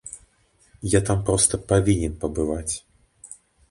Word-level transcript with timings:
Я 0.93 1.01
там 1.11 1.23
проста 1.29 1.61
павінен 1.75 2.19
пабываць. 2.27 2.69